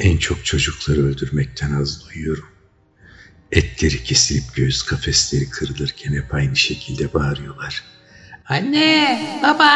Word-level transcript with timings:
En 0.00 0.16
çok 0.16 0.44
çocukları 0.44 1.06
öldürmekten 1.06 1.72
az 1.72 2.04
duyuyorum. 2.04 2.46
Etleri 3.52 4.04
kesilip 4.04 4.54
göğüs 4.54 4.82
kafesleri 4.82 5.50
kırılırken 5.50 6.12
hep 6.12 6.34
aynı 6.34 6.56
şekilde 6.56 7.14
bağırıyorlar. 7.14 7.84
Anne, 8.48 9.40
baba. 9.42 9.72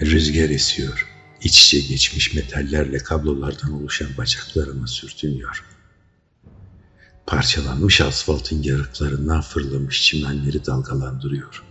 Rüzgar 0.00 0.50
esiyor. 0.50 1.06
İç 1.42 1.64
içe 1.64 1.80
geçmiş 1.80 2.34
metallerle 2.34 2.98
kablolardan 2.98 3.72
oluşan 3.72 4.16
bacaklarıma 4.16 4.86
sürtünüyor. 4.86 5.64
Parçalanmış 7.26 8.00
asfaltın 8.00 8.62
yarıklarından 8.62 9.40
fırlamış 9.40 10.02
çimenleri 10.02 10.66
dalgalandırıyor. 10.66 11.67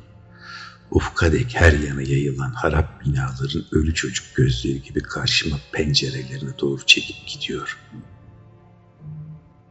Ufka 0.91 1.31
dek 1.31 1.55
her 1.55 1.73
yana 1.73 2.01
yayılan 2.01 2.51
harap 2.51 3.05
binaların 3.05 3.65
ölü 3.71 3.93
çocuk 3.93 4.35
gözleri 4.35 4.81
gibi 4.81 4.99
karşıma 4.99 5.57
pencerelerine 5.71 6.59
doğru 6.59 6.85
çekip 6.85 7.27
gidiyor. 7.27 7.77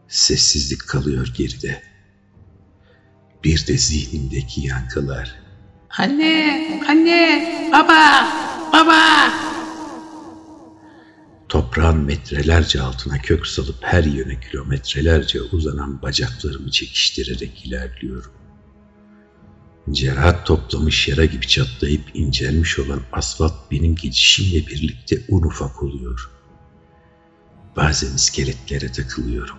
Sessizlik 0.09 0.89
kalıyor 0.89 1.33
geride. 1.37 1.83
Bir 3.45 3.67
de 3.67 3.79
zihnimdeki 3.79 4.61
yankılar. 4.67 5.35
Anne, 5.99 6.85
anne, 6.89 7.71
baba, 7.73 8.29
baba. 8.73 9.33
Toprağın 11.49 11.99
metrelerce 11.99 12.83
altına 12.83 13.19
kök 13.19 13.47
salıp 13.47 13.77
her 13.81 14.05
yöne 14.05 14.41
kilometrelerce 14.41 15.43
uzanan 15.43 16.03
bacaklarımı 16.03 16.71
çekiştirerek 16.71 17.67
ilerliyorum. 17.67 18.36
Cerrahat 19.91 20.47
toplamış 20.47 21.09
yara 21.09 21.25
gibi 21.25 21.47
çatlayıp 21.47 22.03
incelmiş 22.15 22.79
olan 22.79 23.03
asfalt 23.13 23.71
benim 23.71 23.95
gidişimle 23.95 24.67
birlikte 24.67 25.23
un 25.29 25.43
ufak 25.43 25.83
oluyor. 25.83 26.31
Bazen 27.77 28.15
iskeletlere 28.15 28.93
takılıyorum. 28.93 29.57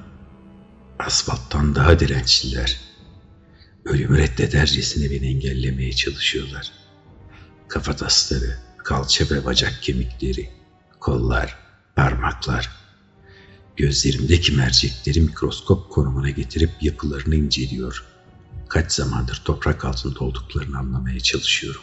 Asfalttan 0.99 1.75
daha 1.75 1.99
dirençliler. 1.99 2.79
Ölümü 3.85 4.17
reddedercesine 4.17 5.11
beni 5.11 5.27
engellemeye 5.27 5.93
çalışıyorlar. 5.93 6.71
Kafatasları, 7.67 8.57
kalça 8.77 9.25
ve 9.31 9.45
bacak 9.45 9.79
kemikleri, 9.81 10.49
kollar, 10.99 11.57
parmaklar. 11.95 12.69
Gözlerimdeki 13.77 14.51
mercekleri 14.51 15.21
mikroskop 15.21 15.91
konumuna 15.91 16.29
getirip 16.29 16.71
yapılarını 16.81 17.35
inceliyor. 17.35 18.16
Kaç 18.69 18.91
zamandır 18.91 19.41
toprak 19.45 19.85
altında 19.85 20.19
olduklarını 20.19 20.77
anlamaya 20.77 21.19
çalışıyorum. 21.19 21.81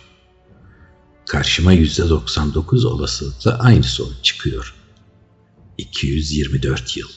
Karşıma 1.28 1.72
yüzde 1.72 2.08
99 2.08 2.84
olasılıkla 2.84 3.58
aynı 3.58 3.82
sonuç 3.82 4.16
çıkıyor. 4.22 4.74
224 5.78 6.96
yıl. 6.96 7.08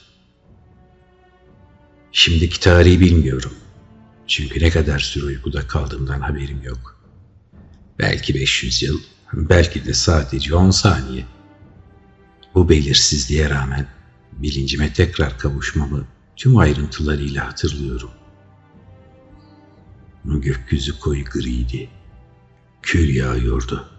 Şimdiki 2.12 2.60
tarihi 2.60 3.00
bilmiyorum. 3.00 3.54
Çünkü 4.28 4.64
ne 4.64 4.70
kadar 4.70 5.00
süre 5.00 5.26
uykuda 5.26 5.68
kaldığımdan 5.68 6.22
haberim 6.22 6.64
yok. 6.64 6.98
Belki 8.00 8.36
500 8.36 8.84
yıl, 8.84 9.00
belki 9.34 9.86
de 9.86 9.94
sadece 9.94 10.56
10 10.56 10.72
saniye. 10.72 11.26
Bu 12.56 12.70
belirsizliğe 12.70 13.50
rağmen 13.50 13.88
bilincime 14.32 14.94
tekrar 14.94 15.38
kavuşmamı 15.38 16.08
tüm 16.36 16.58
ayrıntılarıyla 16.58 17.48
hatırlıyorum. 17.48 18.10
Gökyüzü 20.28 21.00
koyu 21.00 21.26
griydi. 21.26 21.90
Kül 22.82 23.16
yağıyordu. 23.16 23.90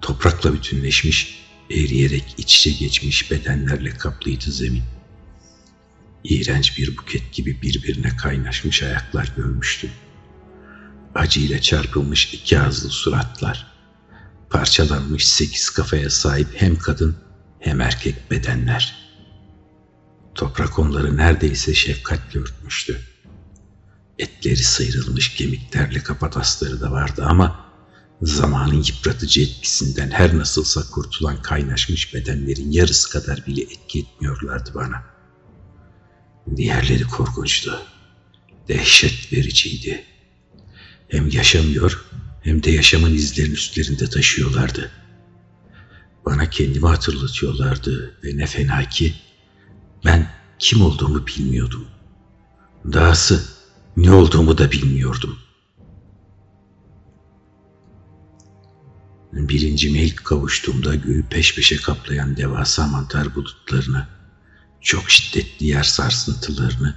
Toprakla 0.00 0.54
bütünleşmiş, 0.54 1.44
eriyerek 1.70 2.34
iç 2.38 2.58
içe 2.58 2.70
geçmiş 2.70 3.30
bedenlerle 3.30 3.90
kaplıydı 3.90 4.50
zemin. 4.50 4.82
İğrenç 6.24 6.78
bir 6.78 6.96
buket 6.96 7.32
gibi 7.32 7.62
birbirine 7.62 8.16
kaynaşmış 8.16 8.82
ayaklar 8.82 9.32
görmüştüm. 9.36 9.90
Acıyla 11.14 11.60
çarpılmış 11.60 12.34
iki 12.34 12.60
ağızlı 12.60 12.90
suratlar. 12.90 13.66
Parçalanmış 14.50 15.28
sekiz 15.28 15.70
kafaya 15.70 16.10
sahip 16.10 16.48
hem 16.54 16.76
kadın 16.78 17.16
hem 17.60 17.80
erkek 17.80 18.30
bedenler. 18.30 19.10
Toprak 20.34 20.78
onları 20.78 21.16
neredeyse 21.16 21.74
şefkatle 21.74 22.40
örtmüştü. 22.40 23.09
Etleri 24.20 24.56
sıyrılmış 24.56 25.34
kemiklerle 25.34 26.02
kapatasları 26.02 26.80
da 26.80 26.90
vardı 26.90 27.24
ama 27.26 27.66
zamanın 28.22 28.84
yıpratıcı 28.88 29.40
etkisinden 29.40 30.10
her 30.10 30.38
nasılsa 30.38 30.90
kurtulan 30.90 31.42
kaynaşmış 31.42 32.14
bedenlerin 32.14 32.72
yarısı 32.72 33.10
kadar 33.10 33.46
bile 33.46 33.62
etki 33.62 33.98
etmiyorlardı 33.98 34.70
bana. 34.74 35.02
Diğerleri 36.56 37.04
korkunçtu. 37.04 37.82
Dehşet 38.68 39.32
vericiydi. 39.32 40.04
Hem 41.08 41.28
yaşamıyor 41.28 42.04
hem 42.42 42.62
de 42.62 42.70
yaşamın 42.70 43.14
izlerini 43.14 43.54
üstlerinde 43.54 44.06
taşıyorlardı. 44.06 44.90
Bana 46.26 46.50
kendimi 46.50 46.86
hatırlatıyorlardı 46.86 48.18
ve 48.24 48.36
ne 48.36 48.46
fena 48.46 48.88
ki 48.88 49.14
ben 50.04 50.30
kim 50.58 50.82
olduğumu 50.82 51.26
bilmiyordum. 51.26 51.86
Dahası 52.92 53.59
ne 53.96 54.12
olduğumu 54.12 54.58
da 54.58 54.72
bilmiyordum. 54.72 55.38
Bilincime 59.32 59.98
ilk 59.98 60.24
kavuştuğumda 60.24 60.94
göğü 60.94 61.26
peş 61.30 61.54
peşe 61.54 61.76
kaplayan 61.76 62.36
devasa 62.36 62.86
mantar 62.86 63.34
bulutlarını, 63.34 64.06
çok 64.80 65.10
şiddetli 65.10 65.66
yer 65.66 65.82
sarsıntılarını, 65.82 66.94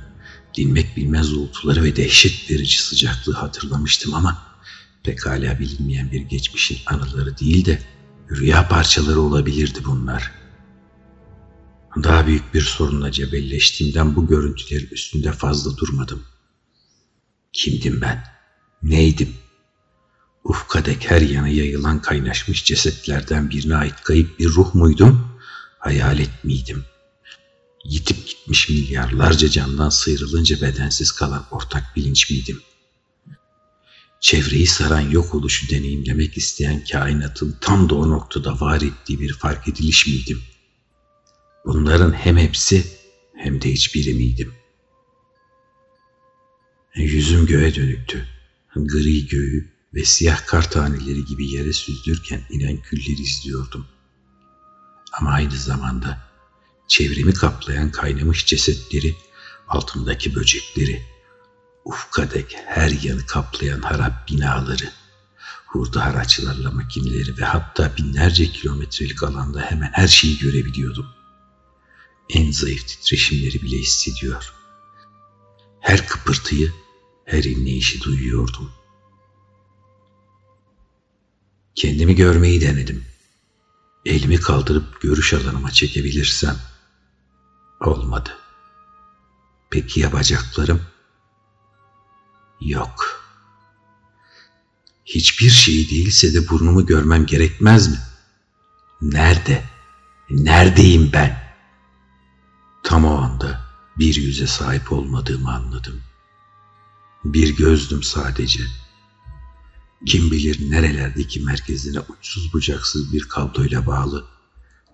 dinmek 0.58 0.98
bilmez 0.98 1.34
uğultuları 1.34 1.84
ve 1.84 1.96
dehşet 1.96 2.52
verici 2.52 2.82
sıcaklığı 2.82 3.34
hatırlamıştım 3.34 4.14
ama 4.14 4.38
pekala 5.03 5.59
bilinmeyen 5.59 6.12
bir 6.12 6.22
geçmişin 6.22 6.78
anıları 6.86 7.38
değil 7.38 7.66
de 7.66 7.82
rüya 8.32 8.68
parçaları 8.68 9.22
olabilirdi 9.22 9.80
bunlar. 9.86 10.32
Daha 12.03 12.28
büyük 12.28 12.53
bir 12.53 12.62
sorunla 12.62 13.12
cebelleştiğimden 13.12 14.16
bu 14.16 14.28
görüntülerin 14.28 14.90
üstünde 14.92 15.32
fazla 15.32 15.78
durmadım. 15.78 16.24
Kimdim 17.53 18.02
ben? 18.02 18.24
Neydim? 18.84 19.34
Ufka 20.44 20.86
dek 20.86 21.12
her 21.12 21.22
yana 21.22 21.47
yayılan 21.47 22.02
kaynaşmış 22.02 22.66
cesetlerden 22.66 23.50
birine 23.50 23.75
ait 23.75 24.02
kayıp 24.03 24.40
bir 24.40 24.50
ruh 24.50 24.75
muydum? 24.75 25.28
Hayalet 25.80 26.44
miydim? 26.44 26.86
Yitip 27.84 28.28
gitmiş 28.28 28.69
milyarlarca 28.69 29.50
candan 29.50 29.90
sıyrılınca 29.90 30.62
bedensiz 30.62 31.12
kalan 31.12 31.46
ortak 31.52 31.84
bilinç 31.96 32.31
miydim? 32.31 32.62
Çevreyi 34.20 34.68
saran 34.68 35.09
yok 35.09 35.35
oluşu 35.35 35.70
deneyimlemek 35.70 36.38
isteyen 36.38 36.85
kainatın 36.91 37.58
tam 37.62 37.90
da 37.90 37.96
o 37.96 38.09
noktada 38.09 38.59
var 38.59 38.81
ettiği 38.81 39.20
bir 39.20 39.34
fark 39.34 39.68
ediliş 39.68 40.08
miydim? 40.08 40.41
Bunların 41.66 42.12
hem 42.14 42.38
hepsi 42.38 42.85
hem 43.35 43.62
de 43.62 43.72
hiçbiri 43.72 44.14
miydim?'' 44.14 44.62
Yüzüm 46.96 47.46
göğe 47.46 47.76
dönüktü. 47.76 48.28
Gri 48.76 49.28
göğü 49.28 49.70
ve 49.94 50.06
siyah 50.06 50.46
kar 50.46 50.72
taneleri 50.72 51.26
gibi 51.26 51.52
yere 51.52 51.74
süzdürken 51.74 52.42
inen 52.50 52.78
külleri 52.78 53.22
izliyordum. 53.22 53.88
Ama 55.14 55.32
aynı 55.32 55.56
zamanda 55.56 56.20
çevremi 56.88 57.34
kaplayan 57.34 57.92
kaynamış 57.92 58.46
cesetleri, 58.46 59.16
altımdaki 59.68 60.36
böcekleri, 60.36 61.02
ufka 61.86 62.32
dek 62.32 62.56
her 62.66 62.90
yanı 62.90 63.26
kaplayan 63.26 63.82
harap 63.82 64.30
binaları, 64.30 64.92
hurda 65.66 66.06
haraçlarla 66.06 66.72
makineleri 66.72 67.38
ve 67.38 67.44
hatta 67.44 67.98
binlerce 67.98 68.46
kilometrelik 68.46 69.23
alanda 69.23 69.62
hemen 69.62 69.90
her 69.94 70.08
şeyi 70.08 70.40
görebiliyordum. 70.40 71.08
En 72.29 72.52
zayıf 72.52 72.88
titreşimleri 72.88 73.62
bile 73.62 73.78
hissediyor. 73.78 74.53
Her 75.79 76.08
kıpırtıyı 76.08 76.83
her 77.25 77.43
inleyişi 77.43 78.02
duyuyordum. 78.02 78.72
Kendimi 81.75 82.16
görmeyi 82.16 82.61
denedim. 82.61 83.05
Elimi 84.05 84.37
kaldırıp 84.37 85.02
görüş 85.02 85.34
alanıma 85.34 85.72
çekebilirsem 85.72 86.58
olmadı. 87.81 88.29
Peki 89.70 89.99
ya 89.99 90.14
bacaklarım? 90.14 90.81
Yok. 92.61 93.23
Hiçbir 95.05 95.49
şey 95.49 95.90
değilse 95.90 96.34
de 96.34 96.49
burnumu 96.49 96.85
görmem 96.85 97.26
gerekmez 97.26 97.87
mi? 97.91 97.97
Nerede? 99.02 99.64
Neredeyim 100.29 101.09
ben? 101.14 101.43
Tam 102.84 103.05
o 103.05 103.17
anda 103.17 103.61
bir 103.97 104.16
yüze 104.16 104.47
sahip 104.47 104.91
olmadığımı 104.91 105.53
anladım.'' 105.53 106.13
Bir 107.25 107.55
gözdüm 107.58 108.03
sadece. 108.03 108.64
Kim 110.05 110.31
bilir 110.31 110.72
nerelerdeki 110.72 111.40
merkezine 111.40 111.99
uçsuz 111.99 112.53
bucaksız 112.53 113.14
bir 113.14 113.23
kabloyla 113.29 113.85
bağlı. 113.87 114.25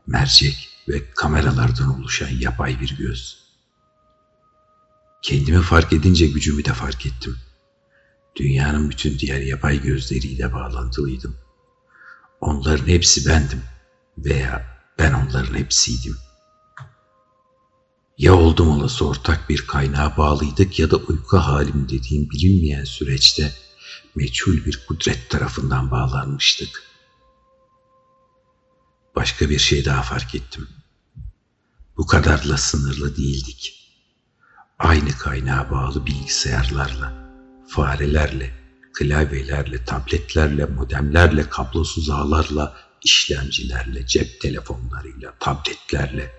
mercek 0.08 0.70
ve 0.88 1.12
kameralardan 1.12 2.00
oluşan 2.00 2.30
yapay 2.30 2.82
bir 2.82 2.98
göz. 2.98 3.40
Kendimi 5.22 5.62
fark 5.62 5.94
edince 5.94 6.28
gücümü 6.28 6.66
de 6.66 6.74
fark 6.74 7.06
ettim. 7.06 7.38
Dünyanın 8.36 8.90
bütün 8.90 9.20
diğer 9.20 9.42
yapay 9.42 9.82
gözleriyle 9.82 10.54
bağlantılıydım. 10.54 11.36
Onların 12.42 12.88
hepsi 12.88 13.30
bendim 13.30 13.62
veya 14.18 14.78
ben 15.00 15.14
onların 15.14 15.54
hepsiydim. 15.54 16.18
Ya 18.20 18.36
oldum 18.36 18.70
olası 18.70 19.08
ortak 19.08 19.50
bir 19.50 19.68
kaynağa 19.68 20.18
bağlıydık 20.18 20.80
ya 20.80 20.92
da 20.92 20.96
uyku 20.96 21.38
halim 21.38 21.90
dediğim 21.90 22.30
bilinmeyen 22.30 22.84
süreçte 22.84 23.54
meçhul 24.16 24.66
bir 24.66 24.86
kudret 24.88 25.30
tarafından 25.30 25.92
bağlanmıştık. 25.92 26.84
Başka 29.16 29.50
bir 29.50 29.60
şey 29.60 29.86
daha 29.86 30.02
fark 30.02 30.36
ettim. 30.36 30.68
Bu 31.98 32.08
kadarla 32.08 32.58
sınırlı 32.58 33.18
değildik. 33.18 33.90
Aynı 34.80 35.12
kaynağa 35.12 35.72
bağlı 35.72 36.06
bilgisayarlarla, 36.06 37.14
farelerle, 37.68 38.54
klavyelerle, 38.94 39.86
tabletlerle, 39.86 40.66
modemlerle, 40.66 41.50
kablosuz 41.50 42.10
ağlarla, 42.10 42.78
işlemcilerle, 43.04 44.08
cep 44.08 44.42
telefonlarıyla, 44.42 45.34
tabletlerle, 45.40 46.32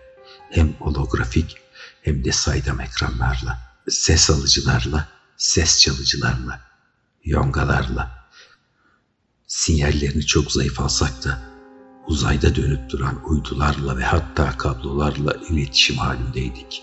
hem 0.51 0.73
holografik 0.73 1.60
hem 2.03 2.25
de 2.25 2.33
saydam 2.33 2.81
ekranlarla, 2.81 3.59
ses 3.89 4.31
alıcılarla, 4.31 5.09
ses 5.37 5.81
çalıcılarla, 5.81 6.61
yongalarla, 7.25 8.29
sinyallerini 9.47 10.27
çok 10.27 10.53
zayıf 10.53 10.81
alsak 10.81 11.25
da 11.25 11.39
uzayda 12.07 12.55
dönüp 12.55 12.91
duran 12.91 13.29
uydularla 13.29 13.97
ve 13.97 14.05
hatta 14.05 14.57
kablolarla 14.59 15.33
iletişim 15.51 15.97
halindeydik. 15.97 16.83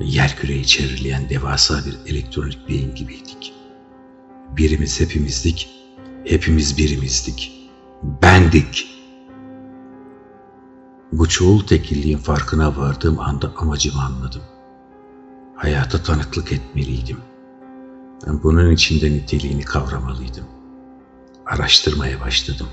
Yer 0.00 0.36
küreyi 0.36 0.66
çevreleyen 0.66 1.28
devasa 1.28 1.80
bir 1.86 2.12
elektronik 2.12 2.68
beyin 2.68 2.94
gibiydik. 2.94 3.52
Birimiz 4.56 5.00
hepimizdik, 5.00 5.68
hepimiz 6.24 6.78
birimizdik. 6.78 7.52
Bendik. 8.02 8.93
Bu 11.18 11.28
çoğul 11.28 11.66
tekilliğin 11.66 12.18
farkına 12.18 12.76
vardığım 12.76 13.20
anda 13.20 13.52
amacımı 13.56 14.02
anladım. 14.02 14.42
Hayata 15.56 16.02
tanıklık 16.02 16.52
etmeliydim. 16.52 17.18
Ben 18.26 18.42
bunun 18.42 18.70
içinde 18.70 19.10
niteliğini 19.10 19.62
kavramalıydım. 19.62 20.44
Araştırmaya 21.46 22.20
başladım. 22.20 22.66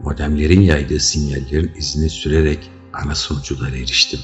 Modemlerin 0.00 0.60
yaydığı 0.60 1.00
sinyallerin 1.00 1.72
izini 1.76 2.10
sürerek 2.10 2.70
ana 2.92 3.14
sonuçlara 3.14 3.76
eriştim. 3.76 4.20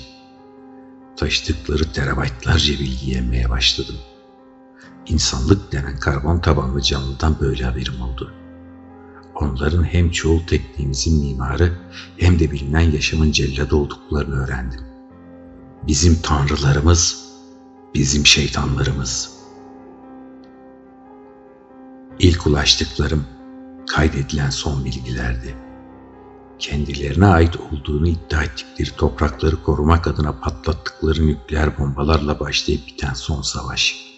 Taşıdıkları 1.16 1.92
terabaytlarca 1.92 2.74
bilgi 2.74 3.16
emmeye 3.16 3.50
başladım. 3.50 3.96
İnsanlık 5.06 5.72
denen 5.72 5.98
karbon 5.98 6.38
tabanlı 6.38 6.82
canlıdan 6.82 7.36
böyle 7.40 7.64
haberim 7.64 8.02
oldu.'' 8.02 8.41
Onların 9.42 9.84
hem 9.84 10.10
çoğul 10.10 10.40
tekniğimizin 10.40 11.24
mimarı 11.24 11.72
hem 12.18 12.38
de 12.38 12.50
bilinen 12.50 12.90
yaşamın 12.90 13.32
celladı 13.32 13.76
olduklarını 13.76 14.44
öğrendim. 14.44 14.80
Bizim 15.86 16.22
tanrılarımız, 16.22 17.28
bizim 17.94 18.26
şeytanlarımız. 18.26 19.32
İlk 22.18 22.46
ulaştıklarım 22.46 23.24
kaydedilen 23.86 24.50
son 24.50 24.84
bilgilerdi. 24.84 25.56
Kendilerine 26.58 27.26
ait 27.26 27.56
olduğunu 27.56 28.08
iddia 28.08 28.42
ettikleri 28.42 28.96
toprakları 28.96 29.62
korumak 29.62 30.06
adına 30.06 30.32
patlattıkları 30.40 31.26
nükleer 31.26 31.78
bombalarla 31.78 32.40
başlayıp 32.40 32.86
biten 32.86 33.14
son 33.14 33.42
savaş. 33.42 34.11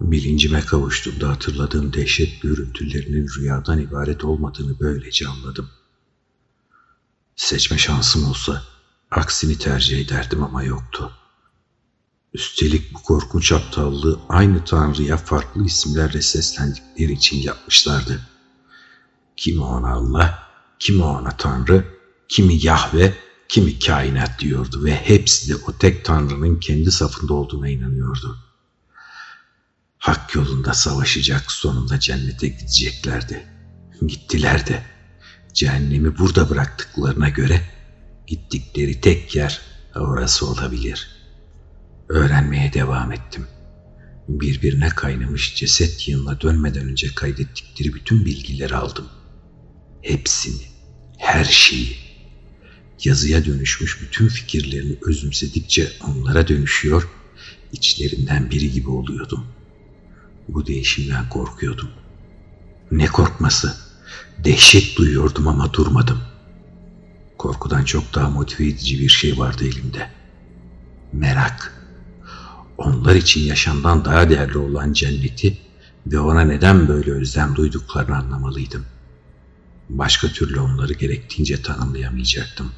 Bilincime 0.00 0.60
kavuştuğumda 0.60 1.28
hatırladığım 1.28 1.92
dehşet 1.92 2.42
görüntülerinin 2.42 3.28
rüyadan 3.36 3.78
ibaret 3.78 4.24
olmadığını 4.24 4.80
böylece 4.80 5.28
anladım. 5.28 5.70
Seçme 7.36 7.78
şansım 7.78 8.24
olsa 8.24 8.62
aksini 9.10 9.58
tercih 9.58 10.00
ederdim 10.00 10.42
ama 10.42 10.62
yoktu. 10.62 11.12
Üstelik 12.34 12.94
bu 12.94 13.02
korkunç 13.02 13.52
aptallığı 13.52 14.20
aynı 14.28 14.64
Tanrı'ya 14.64 15.16
farklı 15.16 15.64
isimlerle 15.64 16.22
seslendikleri 16.22 17.12
için 17.12 17.36
yapmışlardı. 17.36 18.20
Kimi 19.36 19.62
ona 19.62 19.92
Allah, 19.92 20.48
kimi 20.78 21.02
ona 21.02 21.36
Tanrı, 21.36 21.84
kimi 22.28 22.66
Yahve, 22.66 23.14
kimi 23.48 23.78
kainat 23.78 24.38
diyordu 24.38 24.84
ve 24.84 24.94
hepsi 24.94 25.48
de 25.48 25.56
o 25.56 25.78
tek 25.78 26.04
Tanrı'nın 26.04 26.60
kendi 26.60 26.90
safında 26.92 27.34
olduğuna 27.34 27.68
inanıyordu.'' 27.68 28.51
Hak 30.02 30.34
yolunda 30.34 30.74
savaşacak 30.74 31.52
sonunda 31.52 32.00
cennete 32.00 32.48
gideceklerdi. 32.48 33.46
Gittiler 34.06 34.66
de 34.66 34.82
cehennemi 35.54 36.18
burada 36.18 36.50
bıraktıklarına 36.50 37.28
göre 37.28 37.60
gittikleri 38.26 39.00
tek 39.00 39.36
yer 39.36 39.60
orası 39.94 40.46
olabilir. 40.46 41.08
Öğrenmeye 42.08 42.72
devam 42.72 43.12
ettim. 43.12 43.46
Birbirine 44.28 44.88
kaynamış 44.88 45.54
ceset 45.56 46.08
yığınına 46.08 46.40
dönmeden 46.40 46.88
önce 46.88 47.14
kaydettikleri 47.14 47.94
bütün 47.94 48.24
bilgileri 48.24 48.76
aldım. 48.76 49.08
Hepsini, 50.00 50.62
her 51.18 51.44
şeyi. 51.44 51.96
Yazıya 53.04 53.44
dönüşmüş 53.44 54.02
bütün 54.02 54.28
fikirlerini 54.28 54.96
özümsedikçe 55.02 55.92
onlara 56.06 56.48
dönüşüyor, 56.48 57.08
içlerinden 57.72 58.50
biri 58.50 58.72
gibi 58.72 58.90
oluyordum.'' 58.90 59.61
Bu 60.48 60.66
değişimden 60.66 61.28
korkuyordum. 61.28 61.88
Ne 62.90 63.06
korkması? 63.06 63.76
Dehşet 64.38 64.98
duyuyordum 64.98 65.48
ama 65.48 65.72
durmadım. 65.72 66.20
Korkudan 67.38 67.84
çok 67.84 68.14
daha 68.14 68.30
motive 68.30 68.68
edici 68.68 69.00
bir 69.00 69.08
şey 69.08 69.38
vardı 69.38 69.64
elimde. 69.64 70.10
Merak. 71.12 71.86
Onlar 72.78 73.14
için 73.14 73.40
yaşamdan 73.40 74.04
daha 74.04 74.30
değerli 74.30 74.58
olan 74.58 74.92
cenneti 74.92 75.58
ve 76.06 76.18
ona 76.18 76.40
neden 76.40 76.88
böyle 76.88 77.12
özlem 77.12 77.56
duyduklarını 77.56 78.16
anlamalıydım. 78.16 78.84
Başka 79.88 80.28
türlü 80.28 80.60
onları 80.60 80.92
gerektiğince 80.92 81.62
tanımlayamayacaktım. 81.62 82.72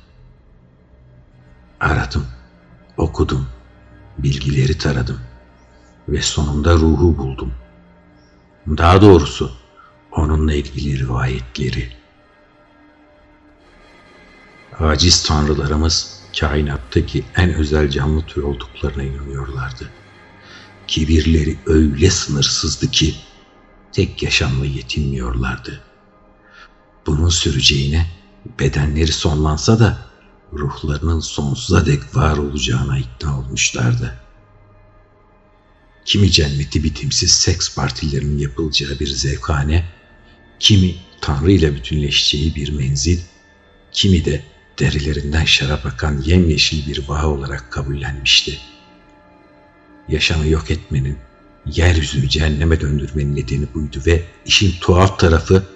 Aradım, 1.81 2.27
okudum, 2.97 3.47
bilgileri 4.19 4.79
taradım 4.79 5.21
ve 6.09 6.23
sonunda 6.23 6.75
ruhu 6.75 7.19
buldum. 7.19 7.53
Daha 8.67 9.01
doğrusu 9.03 9.53
onunla 10.13 10.55
ilgili 10.55 10.99
rivayetleri. 10.99 11.93
Aciz 14.79 15.23
tanrılarımız 15.23 16.21
kainattaki 16.41 17.25
en 17.37 17.55
özel 17.55 17.91
canlı 17.91 18.23
tür 18.23 18.43
olduklarına 18.43 19.03
inanıyorlardı. 19.03 19.91
Kibirleri 20.87 21.59
öyle 21.67 22.11
sınırsızdı 22.11 22.91
ki 22.91 23.15
tek 23.93 24.23
yaşamla 24.23 24.67
yetinmiyorlardı. 24.67 25.81
Bunun 27.07 27.29
süreceğine 27.29 28.07
bedenleri 28.61 29.13
sonlansa 29.13 29.79
da 29.79 29.99
ruhlarının 30.53 31.21
sonsuza 31.21 31.87
dek 31.87 32.17
var 32.17 32.37
olacağına 32.37 32.99
ikna 32.99 33.39
olmuşlardı 33.39 34.24
kimi 36.05 36.31
cenneti 36.31 36.85
bitimsiz 36.85 37.33
seks 37.33 37.75
partilerinin 37.75 38.39
yapılacağı 38.39 39.01
bir 39.01 39.07
zevkhane, 39.07 39.85
kimi 40.59 40.95
Tanrı 41.21 41.53
ile 41.53 41.75
bütünleşeceği 41.75 42.55
bir 42.55 42.73
menzil, 42.73 43.21
kimi 43.93 44.25
de 44.25 44.45
derilerinden 44.79 45.45
şarap 45.45 45.87
akan 45.87 46.23
yemyeşil 46.25 46.87
bir 46.87 47.09
vaha 47.09 47.29
olarak 47.29 47.73
kabullenmişti. 47.73 48.59
Yaşamı 50.09 50.47
yok 50.49 50.71
etmenin, 50.71 51.19
yeryüzünü 51.67 52.29
cehenneme 52.29 52.81
döndürmenin 52.81 53.37
nedeni 53.37 53.75
buydu 53.75 54.03
ve 54.07 54.23
işin 54.47 54.75
tuhaf 54.81 55.19
tarafı 55.19 55.67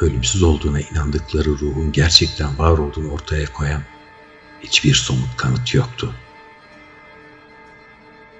ölümsüz 0.00 0.42
olduğuna 0.42 0.80
inandıkları 0.80 1.48
ruhun 1.48 1.92
gerçekten 1.92 2.58
var 2.58 2.78
olduğunu 2.78 3.10
ortaya 3.10 3.52
koyan 3.52 3.82
hiçbir 4.60 4.94
somut 4.94 5.36
kanıt 5.36 5.74
yoktu.'' 5.74 6.25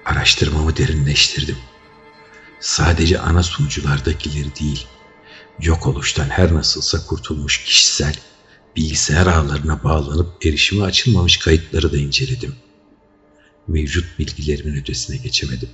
Araştırmamı 0.07 0.77
derinleştirdim. 0.77 1.57
Sadece 2.59 3.19
ana 3.19 3.43
sunuculardakileri 3.43 4.55
değil, 4.55 4.87
yok 5.59 5.87
oluştan 5.87 6.29
her 6.29 6.53
nasılsa 6.53 7.05
kurtulmuş 7.05 7.63
kişisel, 7.63 8.15
bilgisayar 8.75 9.27
ağlarına 9.27 9.83
bağlanıp 9.83 10.45
erişime 10.45 10.83
açılmamış 10.83 11.37
kayıtları 11.37 11.93
da 11.93 11.97
inceledim. 11.97 12.55
Mevcut 13.67 14.19
bilgilerimin 14.19 14.75
ötesine 14.81 15.17
geçemedim. 15.17 15.69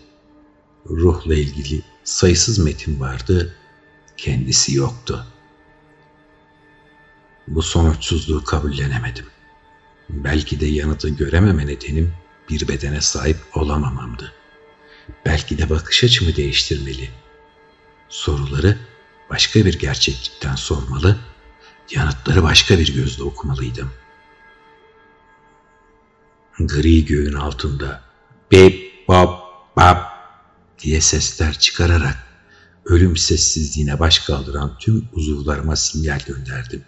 Ruhla 0.89 1.35
ilgili 1.35 1.81
sayısız 2.03 2.59
metin 2.59 2.99
vardı, 2.99 3.55
kendisi 4.17 4.75
yoktu. 4.75 5.27
Bu 7.47 7.61
sonuçsuzluğu 7.61 8.43
kabullenemedim. 8.43 9.25
Belki 10.09 10.59
de 10.59 10.65
yanıtı 10.65 11.09
görememe 11.09 11.67
nedenim 11.67 12.13
bir 12.49 12.67
bedene 12.67 13.01
sahip 13.01 13.37
olamamamdı. 13.53 14.33
Belki 15.25 15.57
de 15.57 15.69
bakış 15.69 16.03
açımı 16.03 16.35
değiştirmeli. 16.35 17.09
Soruları 18.09 18.77
başka 19.29 19.65
bir 19.65 19.79
gerçeklikten 19.79 20.55
sormalı, 20.55 21.19
yanıtları 21.91 22.43
başka 22.43 22.79
bir 22.79 22.93
gözle 22.95 23.23
okumalıydım. 23.23 23.91
Gri 26.59 27.05
göğün 27.05 27.33
altında 27.33 28.01
bip 28.51 29.07
bop 29.07 29.39
bap 29.77 30.13
diye 30.79 31.01
sesler 31.01 31.59
çıkararak 31.59 32.17
ölüm 32.85 33.17
sessizliğine 33.17 33.99
baş 33.99 34.19
kaldıran 34.19 34.77
tüm 34.79 35.09
uzuvlarıma 35.13 35.75
sinyal 35.75 36.19
gönderdim. 36.19 36.83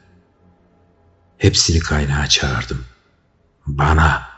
Hepsini 1.38 1.80
kaynağa 1.80 2.28
çağırdım. 2.28 2.86
Bana. 3.68 4.35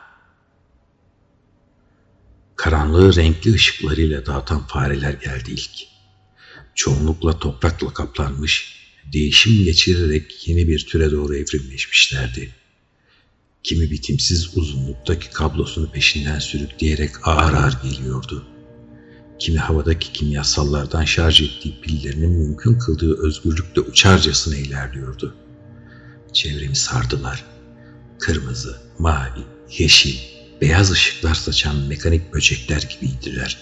Karanlığı 2.57 3.15
renkli 3.15 3.53
ışıklarıyla 3.53 4.25
dağıtan 4.25 4.67
fareler 4.67 5.13
geldi 5.13 5.51
ilk. 5.51 5.87
Çoğunlukla 6.75 7.39
toprakla 7.39 7.93
kaplanmış, 7.93 8.77
değişim 9.13 9.63
geçirerek 9.63 10.47
yeni 10.47 10.67
bir 10.67 10.85
türe 10.85 11.11
doğru 11.11 11.35
evrimleşmişlerdi. 11.35 12.55
Kimi 13.63 13.91
bitimsiz 13.91 14.57
uzunluktaki 14.57 15.29
kablosunu 15.29 15.91
peşinden 15.91 16.39
sürükleyerek 16.39 17.27
ağır 17.27 17.53
ağır 17.53 17.77
geliyordu. 17.83 18.47
Kimi 19.39 19.57
havadaki 19.57 20.13
kimyasallardan 20.13 21.05
şarj 21.05 21.41
ettiği 21.41 21.81
pillerinin 21.81 22.31
mümkün 22.31 22.79
kıldığı 22.79 23.27
özgürlükle 23.27 23.81
uçarcasına 23.81 24.55
ilerliyordu. 24.55 25.35
Çevremi 26.33 26.75
sardılar. 26.75 27.45
Kırmızı, 28.19 28.81
mavi, 28.99 29.43
yeşil, 29.77 30.37
beyaz 30.61 30.91
ışıklar 30.91 31.35
saçan 31.35 31.75
mekanik 31.75 32.33
böcekler 32.33 32.81
gibiydiler. 32.81 33.57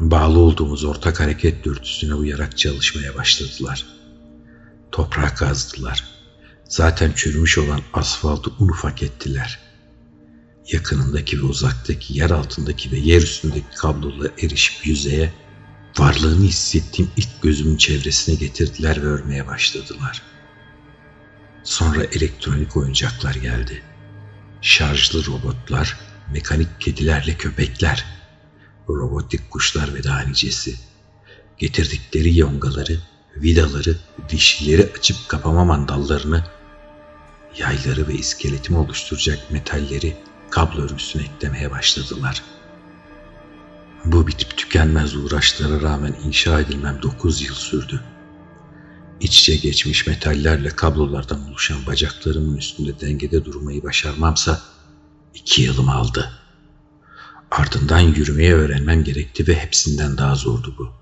Bağlı 0.00 0.38
olduğumuz 0.38 0.84
ortak 0.84 1.20
hareket 1.20 1.64
dürtüsüne 1.64 2.14
uyarak 2.14 2.58
çalışmaya 2.58 3.14
başladılar. 3.14 3.86
Toprağı 4.92 5.34
kazdılar. 5.34 6.04
Zaten 6.64 7.12
çürümüş 7.12 7.58
olan 7.58 7.80
asfaltı 7.92 8.50
un 8.58 8.68
ufak 8.68 9.02
ettiler. 9.02 9.58
Yakınındaki 10.72 11.38
ve 11.38 11.42
uzaktaki, 11.42 12.18
yer 12.18 12.30
altındaki 12.30 12.92
ve 12.92 12.98
yer 12.98 13.22
üstündeki 13.22 13.76
kablola 13.76 14.28
erişip 14.42 14.86
yüzeye, 14.86 15.32
varlığını 15.98 16.44
hissettiğim 16.44 17.10
ilk 17.16 17.42
gözümün 17.42 17.76
çevresine 17.76 18.34
getirdiler 18.34 19.02
ve 19.02 19.06
örmeye 19.06 19.46
başladılar. 19.46 20.22
Sonra 21.62 22.04
elektronik 22.04 22.76
oyuncaklar 22.76 23.34
geldi. 23.34 23.82
Şarjlı 24.62 25.26
robotlar, 25.26 25.98
mekanik 26.32 26.80
kedilerle 26.80 27.34
köpekler, 27.34 28.04
robotik 28.88 29.50
kuşlar 29.50 29.94
ve 29.94 30.04
daha 30.04 30.20
nicesi. 30.20 30.74
Getirdikleri 31.58 32.38
yongaları, 32.38 32.98
vidaları, 33.36 33.96
dişlileri 34.28 34.90
açıp 34.98 35.28
kapama 35.28 35.64
mandallarını, 35.64 36.44
yayları 37.58 38.08
ve 38.08 38.14
iskeletimi 38.14 38.78
oluşturacak 38.78 39.50
metalleri 39.50 40.16
kablo 40.50 40.82
örgüsüne 40.82 41.22
eklemeye 41.22 41.70
başladılar. 41.70 42.42
Bu 44.04 44.26
bitip 44.26 44.56
tükenmez 44.56 45.16
uğraşlara 45.16 45.82
rağmen 45.82 46.14
inşa 46.24 46.60
edilmem 46.60 46.98
9 47.02 47.42
yıl 47.42 47.54
sürdü. 47.54 48.00
İç 49.22 49.38
içe 49.38 49.56
geçmiş 49.56 50.06
metallerle 50.06 50.68
kablolardan 50.68 51.48
oluşan 51.50 51.86
bacaklarımın 51.86 52.56
üstünde 52.56 53.00
dengede 53.00 53.44
durmayı 53.44 53.82
başarmamsa 53.82 54.60
iki 55.34 55.62
yılım 55.62 55.88
aldı. 55.88 56.32
Ardından 57.50 58.00
yürümeyi 58.00 58.54
öğrenmem 58.54 59.04
gerekti 59.04 59.48
ve 59.48 59.54
hepsinden 59.54 60.18
daha 60.18 60.34
zordu 60.34 60.74
bu. 60.78 60.92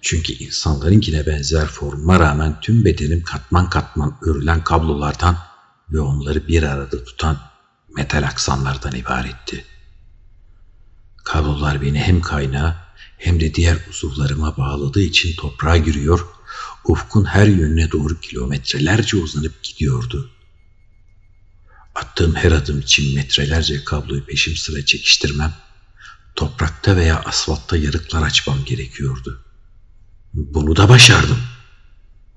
Çünkü 0.00 0.32
insanlarınkine 0.32 1.26
benzer 1.26 1.66
formuma 1.66 2.20
rağmen 2.20 2.60
tüm 2.60 2.84
bedenim 2.84 3.22
katman 3.22 3.70
katman 3.70 4.18
örülen 4.22 4.64
kablolardan 4.64 5.38
ve 5.92 6.00
onları 6.00 6.48
bir 6.48 6.62
arada 6.62 7.04
tutan 7.04 7.38
metal 7.96 8.22
aksanlardan 8.22 8.94
ibaretti. 8.94 9.64
Kablolar 11.24 11.82
beni 11.82 11.98
hem 11.98 12.20
kaynağa 12.20 12.76
hem 13.18 13.40
de 13.40 13.54
diğer 13.54 13.78
uzuvlarıma 13.90 14.56
bağladığı 14.56 15.02
için 15.02 15.36
toprağa 15.36 15.76
giriyor, 15.76 16.26
ufkun 16.84 17.24
her 17.24 17.46
yönüne 17.46 17.90
doğru 17.90 18.20
kilometrelerce 18.20 19.16
uzanıp 19.16 19.62
gidiyordu. 19.62 20.30
Attığım 21.94 22.34
her 22.34 22.52
adım 22.52 22.80
için 22.80 23.14
metrelerce 23.14 23.84
kabloyu 23.84 24.26
peşim 24.26 24.56
sıra 24.56 24.84
çekiştirmem, 24.84 25.52
toprakta 26.36 26.96
veya 26.96 27.20
asfaltta 27.20 27.76
yarıklar 27.76 28.22
açmam 28.22 28.64
gerekiyordu. 28.64 29.44
Bunu 30.34 30.76
da 30.76 30.88
başardım. 30.88 31.38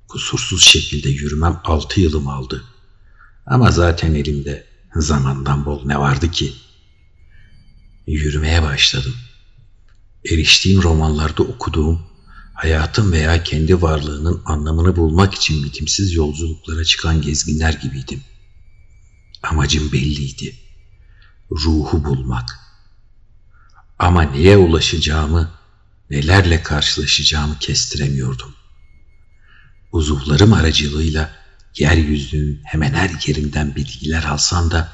Kusursuz 0.07 0.63
şekilde 0.63 1.09
yürümem 1.09 1.61
altı 1.63 2.01
yılım 2.01 2.27
aldı. 2.27 2.63
Ama 3.45 3.71
zaten 3.71 4.13
elimde 4.13 4.67
zamandan 4.95 5.65
bol 5.65 5.85
ne 5.85 5.99
vardı 5.99 6.31
ki? 6.31 6.53
Yürümeye 8.07 8.63
başladım. 8.63 9.15
Eriştiğim 10.25 10.83
romanlarda 10.83 11.43
okuduğum, 11.43 12.01
hayatın 12.53 13.11
veya 13.11 13.43
kendi 13.43 13.81
varlığının 13.81 14.41
anlamını 14.45 14.95
bulmak 14.95 15.33
için 15.33 15.63
bitimsiz 15.63 16.13
yolculuklara 16.13 16.83
çıkan 16.85 17.21
gezginler 17.21 17.73
gibiydim. 17.73 18.23
Amacım 19.43 19.91
belliydi. 19.91 20.55
Ruhu 21.51 22.05
bulmak. 22.05 22.59
Ama 23.99 24.23
neye 24.23 24.57
ulaşacağımı, 24.57 25.51
nelerle 26.09 26.63
karşılaşacağımı 26.63 27.59
kestiremiyordum. 27.59 28.55
Uzuvlarım 29.91 30.53
aracılığıyla 30.53 31.35
yeryüzünün 31.77 32.61
hemen 32.63 32.93
her 32.93 33.11
yerinden 33.27 33.75
bilgiler 33.75 34.23
alsam 34.23 34.71
da 34.71 34.91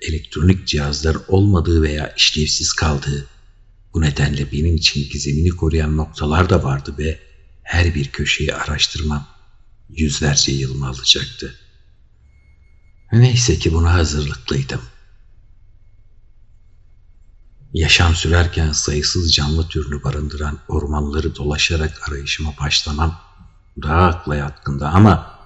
elektronik 0.00 0.66
cihazlar 0.66 1.16
olmadığı 1.28 1.82
veya 1.82 2.14
işlevsiz 2.16 2.72
kaldığı, 2.72 3.26
bu 3.94 4.00
nedenle 4.00 4.52
benim 4.52 4.76
için 4.76 5.10
gizemini 5.10 5.48
koruyan 5.48 5.96
noktalar 5.96 6.50
da 6.50 6.62
vardı 6.62 6.94
ve 6.98 7.18
her 7.62 7.94
bir 7.94 8.08
köşeyi 8.08 8.54
araştırmam 8.54 9.26
yüzlerce 9.88 10.52
yılımı 10.52 10.88
alacaktı. 10.88 11.54
Neyse 13.12 13.58
ki 13.58 13.72
buna 13.72 13.92
hazırlıklıydım. 13.92 14.80
Yaşam 17.72 18.14
sürerken 18.14 18.72
sayısız 18.72 19.34
canlı 19.34 19.68
türünü 19.68 20.04
barındıran 20.04 20.58
ormanları 20.68 21.36
dolaşarak 21.36 22.08
arayışıma 22.08 22.54
başlamam 22.60 23.20
daha 23.82 24.06
akla 24.06 24.36
yatkındı 24.36 24.86
ama 24.86 25.38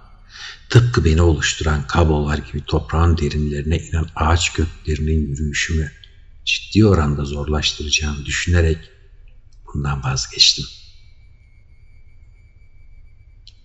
tıpkı 0.70 1.04
beni 1.04 1.22
oluşturan 1.22 1.86
kablolar 1.86 2.38
gibi 2.38 2.64
toprağın 2.64 3.18
derinlerine 3.18 3.78
inen 3.78 4.06
ağaç 4.16 4.52
köklerinin 4.52 5.28
yürüyüşümü 5.28 5.92
ciddi 6.44 6.86
oranda 6.86 7.24
zorlaştıracağını 7.24 8.24
düşünerek 8.26 8.90
bundan 9.66 10.02
vazgeçtim. 10.02 10.64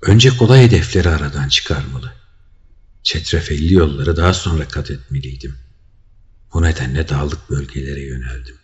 Önce 0.02 0.38
kolay 0.38 0.64
hedefleri 0.64 1.10
aradan 1.10 1.50
çıkarmalı. 1.50 2.14
Çetrefelli 3.04 3.74
yolları 3.74 4.18
daha 4.18 4.34
sonra 4.34 4.68
kat 4.68 4.92
etmeliydim. 4.92 5.58
Bu 6.54 6.62
nedenle 6.62 7.10
dağlık 7.10 7.50
bölgelere 7.50 8.02
yöneldim. 8.06 8.56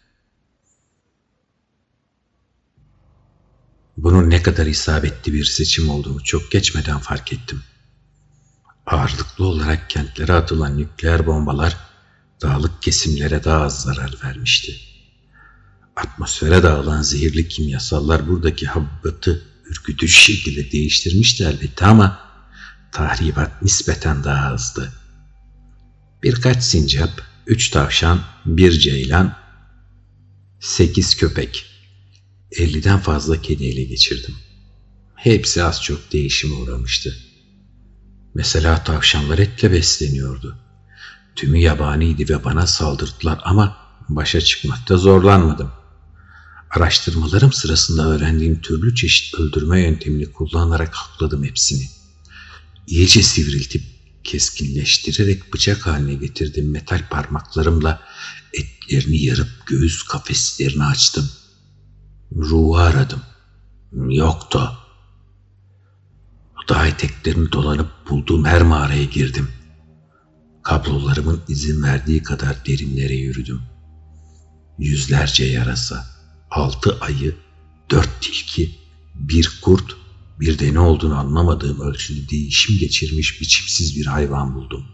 Bunun 3.97 4.29
ne 4.29 4.41
kadar 4.41 4.65
isabetli 4.65 5.33
bir 5.33 5.45
seçim 5.45 5.89
olduğunu 5.89 6.23
çok 6.23 6.51
geçmeden 6.51 6.99
fark 6.99 7.33
ettim. 7.33 7.63
Ağırlıklı 8.85 9.45
olarak 9.45 9.89
kentlere 9.89 10.33
atılan 10.33 10.77
nükleer 10.77 11.25
bombalar 11.27 11.77
dağlık 12.41 12.81
kesimlere 12.81 13.43
daha 13.43 13.61
az 13.61 13.81
zarar 13.81 14.15
vermişti. 14.23 14.75
Atmosfere 15.95 16.63
dağılan 16.63 17.01
zehirli 17.01 17.47
kimyasallar 17.47 18.27
buradaki 18.27 18.67
habitatı 18.67 19.43
ürkütücü 19.65 20.13
şekilde 20.13 20.71
değiştirmişti 20.71 21.43
elbette 21.43 21.85
ama 21.85 22.19
tahribat 22.91 23.61
nispeten 23.61 24.23
daha 24.23 24.53
azdı. 24.53 24.93
Birkaç 26.23 26.63
sincap, 26.63 27.21
üç 27.47 27.69
tavşan, 27.69 28.21
bir 28.45 28.71
ceylan, 28.71 29.37
sekiz 30.59 31.15
köpek, 31.17 31.65
elliden 32.51 32.99
fazla 32.99 33.41
kedi 33.41 33.65
ele 33.65 33.83
geçirdim. 33.83 34.35
Hepsi 35.15 35.63
az 35.63 35.83
çok 35.83 36.11
değişime 36.11 36.55
uğramıştı. 36.55 37.15
Mesela 38.33 38.83
tavşanlar 38.83 39.39
etle 39.39 39.71
besleniyordu. 39.71 40.64
Tümü 41.35 41.59
yabaniydi 41.59 42.29
ve 42.29 42.43
bana 42.43 42.67
saldırdılar 42.67 43.41
ama 43.43 43.77
başa 44.09 44.41
çıkmakta 44.41 44.97
zorlanmadım. 44.97 45.71
Araştırmalarım 46.71 47.53
sırasında 47.53 48.07
öğrendiğim 48.07 48.61
türlü 48.61 48.95
çeşit 48.95 49.35
öldürme 49.35 49.81
yöntemini 49.81 50.31
kullanarak 50.31 50.95
hakladım 50.95 51.43
hepsini. 51.43 51.89
iyice 52.87 53.23
sivriltip 53.23 53.83
keskinleştirerek 54.23 55.53
bıçak 55.53 55.87
haline 55.87 56.13
getirdiğim 56.13 56.71
metal 56.71 57.09
parmaklarımla 57.09 58.01
etlerini 58.53 59.23
yarıp 59.23 59.67
göğüs 59.67 60.03
kafeslerini 60.03 60.83
açtım. 60.83 61.29
Ruhu 62.35 62.77
aradım. 62.77 63.21
Yoktu. 64.09 64.71
Dağ 66.69 66.87
eteklerini 66.87 67.51
dolanıp 67.51 67.91
bulduğum 68.09 68.45
her 68.45 68.61
mağaraya 68.61 69.03
girdim. 69.03 69.47
Kablolarımın 70.65 71.41
izin 71.47 71.83
verdiği 71.83 72.23
kadar 72.23 72.65
derinlere 72.65 73.13
yürüdüm. 73.15 73.61
Yüzlerce 74.79 75.45
yarasa, 75.45 76.07
altı 76.51 76.99
ayı, 76.99 77.35
dört 77.91 78.21
tilki, 78.21 78.75
bir 79.15 79.59
kurt, 79.61 79.95
bir 80.39 80.59
de 80.59 80.73
ne 80.73 80.79
olduğunu 80.79 81.17
anlamadığım 81.17 81.79
ölçüde 81.79 82.29
değişim 82.29 82.77
geçirmiş 82.77 83.41
biçimsiz 83.41 83.95
bir 83.95 84.05
hayvan 84.05 84.55
buldum. 84.55 84.85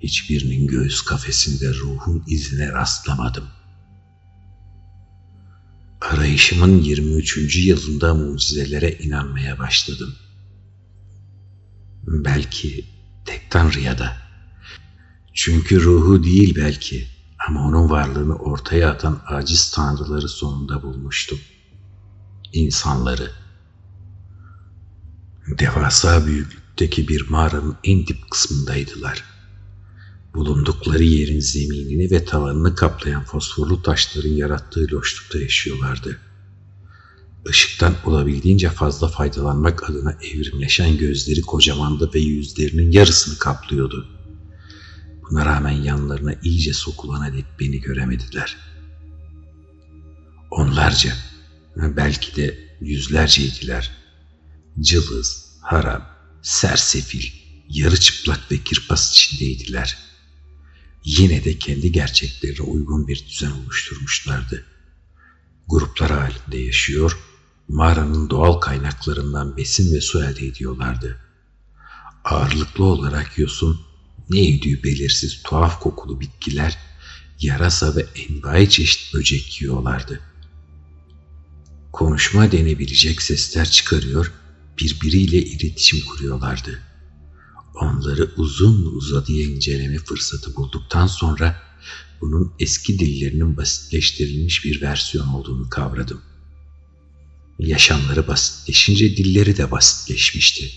Hiçbirinin 0.00 0.66
göğüs 0.66 1.02
kafesinde 1.02 1.74
ruhun 1.74 2.24
izine 2.26 2.72
rastlamadım. 2.72 3.44
Arayışımın 6.00 6.82
23. 6.82 7.56
yılında 7.56 8.14
mucizelere 8.14 8.92
inanmaya 8.92 9.58
başladım. 9.58 10.14
Belki 12.06 12.84
tek 13.24 13.50
tanrıya 13.50 13.98
da. 13.98 14.21
Çünkü 15.34 15.82
ruhu 15.82 16.24
değil 16.24 16.54
belki 16.56 17.06
ama 17.48 17.66
onun 17.68 17.90
varlığını 17.90 18.36
ortaya 18.36 18.90
atan 18.90 19.20
aciz 19.26 19.70
tanrıları 19.70 20.28
sonunda 20.28 20.82
bulmuştum. 20.82 21.38
İnsanları. 22.52 23.30
Devasa 25.58 26.26
büyüklükteki 26.26 27.08
bir 27.08 27.28
mağaranın 27.28 27.76
en 27.84 28.06
dip 28.06 28.30
kısmındaydılar. 28.30 29.24
Bulundukları 30.34 31.02
yerin 31.02 31.40
zeminini 31.40 32.10
ve 32.10 32.24
tavanını 32.24 32.74
kaplayan 32.74 33.24
fosforlu 33.24 33.82
taşların 33.82 34.30
yarattığı 34.30 34.86
loşlukta 34.92 35.38
yaşıyorlardı. 35.38 36.18
Işıktan 37.48 37.94
olabildiğince 38.04 38.70
fazla 38.70 39.08
faydalanmak 39.08 39.90
adına 39.90 40.12
evrimleşen 40.12 40.98
gözleri 40.98 41.40
kocamandı 41.40 42.10
ve 42.14 42.18
yüzlerinin 42.18 42.92
yarısını 42.92 43.38
kaplıyordu. 43.38 44.21
Buna 45.30 45.46
rağmen 45.46 45.70
yanlarına 45.82 46.34
iyice 46.42 46.72
sokulana 46.72 47.32
dek 47.32 47.44
beni 47.60 47.80
göremediler. 47.80 48.56
Onlarca, 50.50 51.16
belki 51.76 52.36
de 52.36 52.76
yüzlerceydiler. 52.80 53.90
Cılız, 54.80 55.58
harap, 55.60 56.16
sersefil, 56.42 57.32
yarı 57.68 57.96
çıplak 57.96 58.52
ve 58.52 58.58
kirpas 58.58 59.12
içindeydiler. 59.12 59.98
Yine 61.04 61.44
de 61.44 61.58
kendi 61.58 61.92
gerçeklerine 61.92 62.62
uygun 62.62 63.08
bir 63.08 63.26
düzen 63.28 63.50
oluşturmuşlardı. 63.50 64.64
Gruplar 65.68 66.10
halinde 66.10 66.58
yaşıyor, 66.58 67.18
mağaranın 67.68 68.30
doğal 68.30 68.52
kaynaklarından 68.52 69.56
besin 69.56 69.94
ve 69.94 70.00
su 70.00 70.24
elde 70.24 70.46
ediyorlardı. 70.46 71.20
Ağırlıklı 72.24 72.84
olarak 72.84 73.38
yosun, 73.38 73.80
ne 74.30 74.40
yediği 74.40 74.84
belirsiz 74.84 75.42
tuhaf 75.42 75.80
kokulu 75.80 76.20
bitkiler, 76.20 76.78
yarasa 77.40 77.96
ve 77.96 78.06
envai 78.16 78.70
çeşit 78.70 79.14
böcek 79.14 79.62
yiyorlardı. 79.62 80.20
Konuşma 81.92 82.52
denebilecek 82.52 83.22
sesler 83.22 83.70
çıkarıyor, 83.70 84.32
birbiriyle 84.78 85.42
iletişim 85.42 86.00
kuruyorlardı. 86.06 86.82
Onları 87.74 88.30
uzun 88.36 88.96
uzadıya 88.96 89.44
inceleme 89.44 89.98
fırsatı 89.98 90.56
bulduktan 90.56 91.06
sonra 91.06 91.62
bunun 92.20 92.52
eski 92.58 92.98
dillerinin 92.98 93.56
basitleştirilmiş 93.56 94.64
bir 94.64 94.80
versiyon 94.80 95.28
olduğunu 95.28 95.68
kavradım. 95.68 96.20
Yaşamları 97.58 98.28
basitleşince 98.28 99.16
dilleri 99.16 99.56
de 99.56 99.70
basitleşmişti. 99.70 100.70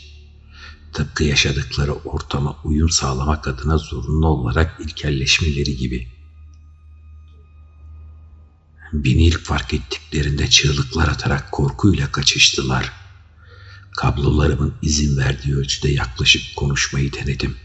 Tıpkı 0.96 1.24
yaşadıkları 1.24 1.94
ortama 1.94 2.56
uyum 2.64 2.90
sağlamak 2.90 3.48
adına 3.48 3.78
zorunlu 3.78 4.28
olarak 4.28 4.80
ilkelleşmeleri 4.80 5.78
gibi. 5.78 6.08
Beni 8.94 9.26
ilk 9.26 9.46
fark 9.46 9.74
ettiklerinde 9.74 10.50
çığlıklar 10.50 11.08
atarak 11.08 11.52
korkuyla 11.52 12.12
kaçıştılar. 12.12 12.92
Kablolarımın 13.98 14.74
izin 14.82 15.18
verdiği 15.18 15.56
ölçüde 15.56 15.90
yaklaşıp 15.90 16.42
konuşmayı 16.56 17.14
denedim. 17.14 17.56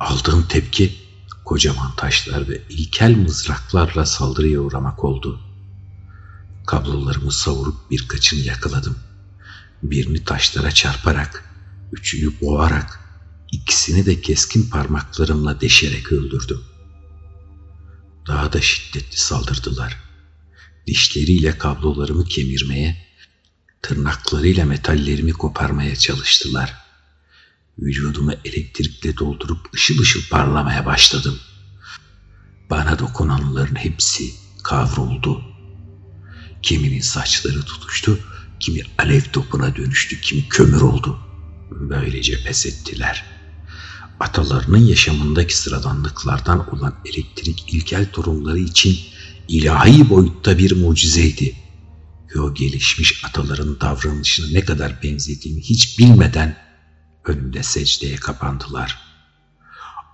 Aldığım 0.00 0.48
tepki 0.48 0.94
kocaman 1.44 1.96
taşlar 1.96 2.48
ve 2.48 2.62
ilkel 2.68 3.16
mızraklarla 3.16 4.06
saldırıya 4.06 4.60
uğramak 4.60 5.04
oldu. 5.04 5.40
Kablolarımı 6.66 7.32
savurup 7.32 7.90
birkaçını 7.90 8.40
yakaladım. 8.40 8.96
Birini 9.82 10.24
taşlara 10.24 10.70
çarparak, 10.70 11.53
üçünü 11.94 12.40
boğarak, 12.40 13.00
ikisini 13.52 14.06
de 14.06 14.20
keskin 14.20 14.70
parmaklarımla 14.70 15.60
deşerek 15.60 16.12
öldürdüm. 16.12 16.60
Daha 18.26 18.52
da 18.52 18.60
şiddetli 18.60 19.16
saldırdılar. 19.16 19.96
Dişleriyle 20.86 21.58
kablolarımı 21.58 22.24
kemirmeye, 22.24 23.06
tırnaklarıyla 23.82 24.64
metallerimi 24.64 25.32
koparmaya 25.32 25.96
çalıştılar. 25.96 26.74
Vücudumu 27.78 28.32
elektrikle 28.44 29.16
doldurup 29.16 29.74
ışıl 29.74 29.98
ışıl 29.98 30.20
parlamaya 30.30 30.86
başladım. 30.86 31.38
Bana 32.70 32.98
dokunanların 32.98 33.74
hepsi 33.74 34.34
kavruldu. 34.62 35.42
Kiminin 36.62 37.00
saçları 37.00 37.62
tutuştu, 37.62 38.18
kimi 38.60 38.80
alev 38.98 39.20
topuna 39.20 39.76
dönüştü, 39.76 40.20
kimi 40.20 40.48
kömür 40.48 40.80
oldu. 40.80 41.18
Böylece 41.80 42.42
pes 42.44 42.66
ettiler. 42.66 43.24
Atalarının 44.20 44.78
yaşamındaki 44.78 45.56
sıradanlıklardan 45.56 46.74
olan 46.74 46.94
elektrik 47.04 47.74
ilkel 47.74 48.12
torunları 48.12 48.58
için 48.58 48.98
ilahi 49.48 50.10
boyutta 50.10 50.58
bir 50.58 50.76
mucizeydi. 50.76 51.56
Ve 52.34 52.40
o 52.40 52.54
gelişmiş 52.54 53.24
ataların 53.24 53.80
davranışına 53.80 54.46
ne 54.52 54.60
kadar 54.60 55.02
benzediğini 55.02 55.60
hiç 55.60 55.98
bilmeden 55.98 56.56
önümde 57.24 57.62
secdeye 57.62 58.16
kapandılar. 58.16 58.98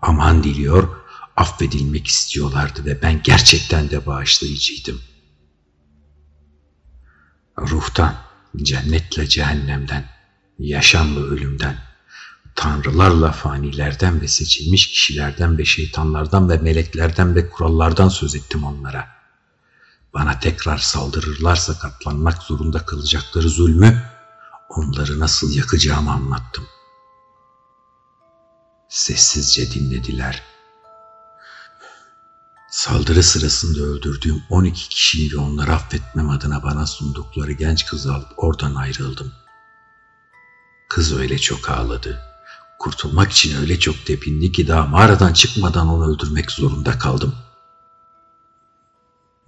Aman 0.02 0.44
diliyor, 0.44 0.88
affedilmek 1.36 2.06
istiyorlardı 2.06 2.84
ve 2.84 3.02
ben 3.02 3.22
gerçekten 3.22 3.90
de 3.90 4.06
bağışlayıcıydım. 4.06 5.00
Ruhtan, 7.58 8.16
cennetle 8.56 9.28
cehennemden, 9.28 10.19
yaşamla 10.68 11.20
ölümden, 11.20 11.76
tanrılarla 12.54 13.32
fanilerden 13.32 14.20
ve 14.20 14.28
seçilmiş 14.28 14.86
kişilerden 14.86 15.58
ve 15.58 15.64
şeytanlardan 15.64 16.50
ve 16.50 16.56
meleklerden 16.56 17.34
ve 17.34 17.50
kurallardan 17.50 18.08
söz 18.08 18.34
ettim 18.34 18.64
onlara. 18.64 19.08
Bana 20.14 20.38
tekrar 20.38 20.78
saldırırlarsa 20.78 21.78
katlanmak 21.78 22.42
zorunda 22.42 22.86
kalacakları 22.86 23.48
zulmü, 23.48 24.02
onları 24.68 25.20
nasıl 25.20 25.56
yakacağımı 25.56 26.12
anlattım. 26.12 26.66
Sessizce 28.88 29.72
dinlediler. 29.72 30.42
Saldırı 32.70 33.22
sırasında 33.22 33.80
öldürdüğüm 33.80 34.42
12 34.50 34.88
kişiyi 34.88 35.32
ve 35.32 35.36
onları 35.36 35.72
affetmem 35.72 36.30
adına 36.30 36.62
bana 36.62 36.86
sundukları 36.86 37.52
genç 37.52 37.86
kızı 37.86 38.14
alıp 38.14 38.28
oradan 38.36 38.74
ayrıldım. 38.74 39.32
Kız 40.90 41.18
öyle 41.18 41.38
çok 41.38 41.70
ağladı. 41.70 42.20
Kurtulmak 42.78 43.32
için 43.32 43.60
öyle 43.60 43.78
çok 43.78 44.06
tepindi 44.06 44.52
ki 44.52 44.68
daha 44.68 44.86
mağaradan 44.86 45.32
çıkmadan 45.32 45.88
onu 45.88 46.14
öldürmek 46.14 46.50
zorunda 46.50 46.98
kaldım. 46.98 47.34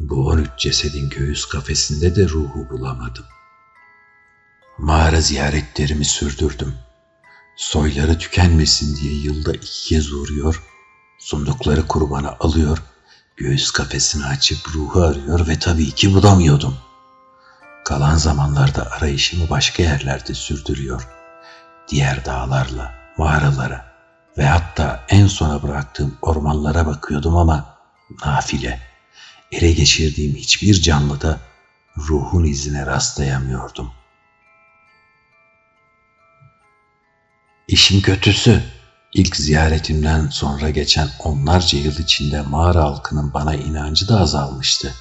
Bu 0.00 0.26
13 0.26 0.48
cesedin 0.59 1.09
göğüs 1.09 1.44
kafesinde 1.44 2.16
de 2.16 2.28
ruhu 2.28 2.70
bulamadım. 2.70 3.24
Mağara 4.78 5.20
ziyaretlerimi 5.20 6.05
sürdürdüm. 6.05 6.74
Soyları 7.57 8.18
tükenmesin 8.18 8.96
diye 8.96 9.14
yılda 9.14 9.52
iki 9.52 9.88
kez 9.88 10.12
uğruyor, 10.12 10.62
sundukları 11.18 11.87
kurbanı 11.87 12.31
alıyor, 12.40 12.83
göğüs 13.37 13.70
kafesini 13.70 14.24
açıp 14.24 14.74
ruhu 14.74 15.02
arıyor 15.02 15.48
ve 15.48 15.59
tabii 15.59 15.90
ki 15.90 16.14
bulamıyordum. 16.14 16.76
Kalan 17.85 18.16
zamanlarda 18.16 18.90
arayışımı 18.90 19.50
başka 19.50 19.83
yerlerde 19.83 20.35
sürdürüyor. 20.35 21.21
Diğer 21.92 22.24
dağlarla, 22.24 22.94
mağaralara 23.18 23.87
ve 24.38 24.46
hatta 24.46 25.05
en 25.09 25.26
sona 25.26 25.62
bıraktığım 25.62 26.18
ormanlara 26.22 26.87
bakıyordum 26.87 27.37
ama 27.37 27.76
nafile. 28.24 28.81
Ele 29.52 29.72
geçirdiğim 29.72 30.37
hiçbir 30.37 30.83
canlıda 30.83 31.40
ruhun 31.96 32.44
izine 32.44 32.87
rastlayamıyordum.'' 32.87 34.02
İşin 37.68 38.00
kötüsü 38.00 38.62
ilk 39.14 39.37
ziyaretimden 39.37 40.28
sonra 40.28 40.70
geçen 40.70 41.09
onlarca 41.18 41.78
yıl 41.78 41.98
içinde 41.98 42.42
mağara 42.42 42.85
halkının 42.85 43.35
bana 43.35 43.55
inancı 43.55 44.09
da 44.09 44.20
azalmıştı. 44.20 44.94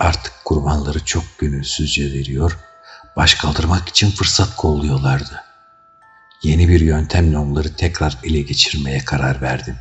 Artık 0.00 0.32
kurbanları 0.44 1.04
çok 1.04 1.24
gönülsüzce 1.38 2.12
veriyor, 2.12 2.58
baş 3.16 3.34
kaldırmak 3.34 3.88
için 3.88 4.10
fırsat 4.10 4.56
kolluyorlardı. 4.56 5.49
Yeni 6.42 6.68
bir 6.68 6.80
yöntemle 6.80 7.38
onları 7.38 7.76
tekrar 7.76 8.18
ele 8.24 8.40
geçirmeye 8.40 8.98
karar 8.98 9.40
verdim. 9.40 9.76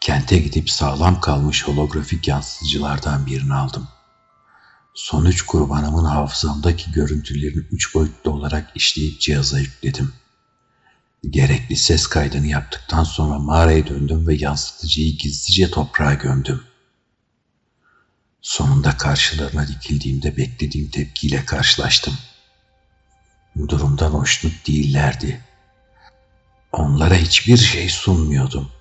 Kente 0.00 0.38
gidip 0.38 0.70
sağlam 0.70 1.20
kalmış 1.20 1.68
holografik 1.68 2.28
yansıtıcılardan 2.28 3.26
birini 3.26 3.54
aldım. 3.54 3.88
Son 4.94 5.24
üç 5.24 5.42
kurbanımın 5.42 6.04
hafızamdaki 6.04 6.92
görüntülerini 6.92 7.64
üç 7.70 7.94
boyutlu 7.94 8.30
olarak 8.30 8.70
işleyip 8.74 9.20
cihaza 9.20 9.58
yükledim. 9.58 10.12
Gerekli 11.30 11.76
ses 11.76 12.06
kaydını 12.06 12.46
yaptıktan 12.46 13.04
sonra 13.04 13.38
mağaraya 13.38 13.86
döndüm 13.86 14.26
ve 14.26 14.34
yansıtıcıyı 14.34 15.16
gizlice 15.16 15.70
toprağa 15.70 16.14
gömdüm. 16.14 16.62
Sonunda 18.42 18.96
karşılarına 18.96 19.68
dikildiğimde 19.68 20.36
beklediğim 20.36 20.90
tepkiyle 20.90 21.44
karşılaştım. 21.44 22.14
Durumdan 23.56 24.10
hoşnut 24.10 24.66
değillerdi. 24.66 25.44
Onlara 26.72 27.14
hiçbir 27.14 27.56
şey 27.56 27.88
sunmuyordum. 27.88 28.72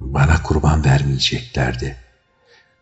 Bana 0.00 0.42
kurban 0.42 0.84
vermeyeceklerdi. 0.84 1.96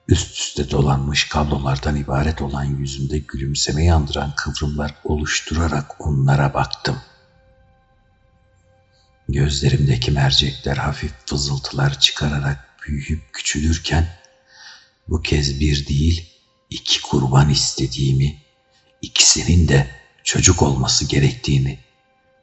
Üst 0.08 0.38
üste 0.38 0.70
dolanmış 0.70 1.28
kablolardan 1.28 1.96
ibaret 1.96 2.42
olan 2.42 2.64
yüzünde 2.64 3.18
gülümseme 3.18 3.84
yandıran 3.84 4.34
kıvrımlar 4.36 4.94
oluşturarak 5.04 6.00
onlara 6.00 6.54
baktım. 6.54 7.00
Gözlerimdeki 9.28 10.10
mercekler 10.10 10.76
hafif 10.76 11.12
fızıltılar 11.26 12.00
çıkararak 12.00 12.76
büyüyüp 12.86 13.32
küçülürken 13.32 14.06
bu 15.08 15.22
kez 15.22 15.60
bir 15.60 15.86
değil 15.86 16.30
iki 16.70 17.02
kurban 17.02 17.50
istediğimi, 17.50 18.42
ikisinin 19.02 19.68
de 19.68 20.03
çocuk 20.24 20.62
olması 20.62 21.04
gerektiğini, 21.04 21.78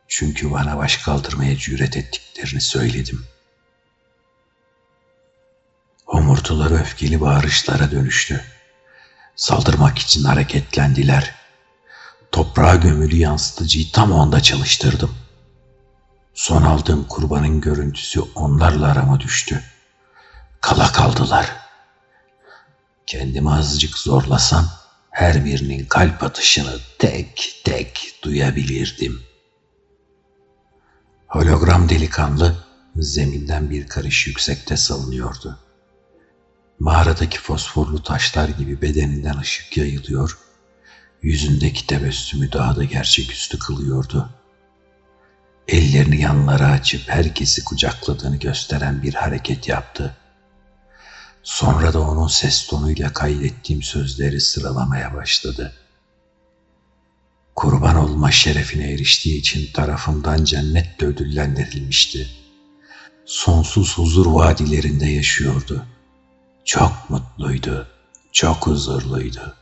çünkü 0.08 0.52
bana 0.52 0.78
baş 0.78 0.98
kaldırmaya 0.98 1.58
cüret 1.58 1.98
ettiklerini 1.98 2.62
söyledim. 2.62 3.26
Homurtuları 6.06 6.74
öfkeli 6.74 7.22
bağırışlara 7.22 7.92
dönüştü. 7.92 8.44
Saldırmak 9.36 9.98
için 9.98 10.24
hareketlendiler. 10.24 11.36
Toprağa 12.32 12.76
gömülü 12.76 13.16
yansıtıcıyı 13.16 13.92
tam 13.92 14.12
o 14.12 14.22
anda 14.22 14.42
çalıştırdım. 14.42 15.16
Son 16.34 16.64
aldığım 16.64 17.04
kurbanın 17.04 17.62
görüntüsü 17.62 18.22
onlarla 18.36 18.92
arama 18.92 19.20
düştü. 19.20 19.64
Kala 20.62 20.92
kaldılar. 20.92 21.56
Kendimi 23.06 23.52
azıcık 23.52 23.98
zorlasam 23.98 24.81
her 25.12 25.46
birinin 25.46 25.86
kalp 25.86 26.24
atışını 26.24 26.78
tek 27.00 27.62
tek 27.64 28.20
duyabilirdim. 28.24 29.22
Hologram 31.28 31.90
delikanlı 31.90 32.56
zeminden 32.96 33.70
bir 33.70 33.88
karış 33.88 34.28
yüksekte 34.28 34.78
salınıyordu. 34.78 35.60
Mağaradaki 36.80 37.40
fosforlu 37.40 38.04
taşlar 38.04 38.50
gibi 38.50 38.82
bedeninden 38.82 39.38
ışık 39.38 39.78
yayılıyor, 39.78 40.38
yüzündeki 41.22 41.88
tebessümü 41.88 42.52
daha 42.52 42.76
da 42.76 42.84
gerçeküstü 42.84 43.60
kılıyordu. 43.60 44.30
Ellerini 45.68 46.22
yanlara 46.22 46.66
açıp 46.66 47.10
herkesi 47.10 47.64
kucakladığını 47.64 48.38
gösteren 48.38 49.04
bir 49.04 49.14
hareket 49.14 49.68
yaptı. 49.68 50.18
Sonra 51.44 51.94
da 51.94 52.02
onun 52.02 52.28
ses 52.28 52.68
tonuyla 52.68 53.14
kaydettiğim 53.14 53.82
sözleri 53.82 54.42
sıralamaya 54.42 55.16
başladı. 55.16 55.74
Kurban 57.56 57.96
olma 57.96 58.32
şerefine 58.32 58.92
eriştiği 58.94 59.40
için 59.40 59.74
tarafımdan 59.74 60.44
cennetle 60.44 61.08
ödüllendirilmişti. 61.08 62.30
Sonsuz 63.26 63.98
huzur 63.98 64.26
vadilerinde 64.26 65.06
yaşıyordu.'' 65.06 66.02
Çok 66.66 67.10
mutluydu, 67.10 67.88
çok 68.32 68.68
huzurluydu. 68.68 69.56